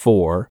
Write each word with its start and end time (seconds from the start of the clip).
four 0.00 0.48